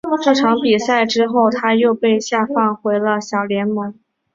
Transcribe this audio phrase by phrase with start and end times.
[0.23, 3.93] 这场比赛之后他又被下放回了小联盟。